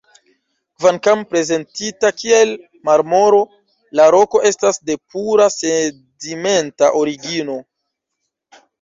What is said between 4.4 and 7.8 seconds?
estas de pura sedimenta origino.